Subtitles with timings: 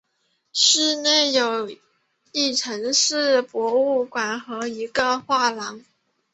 [0.51, 1.69] 市内有
[2.31, 5.79] 一城市博物馆和一个画廊。